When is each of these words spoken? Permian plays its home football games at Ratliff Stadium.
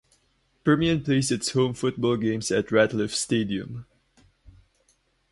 Permian 0.63 1.03
plays 1.03 1.29
its 1.31 1.51
home 1.51 1.75
football 1.75 2.17
games 2.17 2.49
at 2.49 2.69
Ratliff 2.69 3.11
Stadium. 3.11 3.85